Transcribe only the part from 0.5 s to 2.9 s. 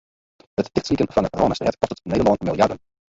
It tichtslykjen fan de Rânestêd kostet Nederlân miljarden.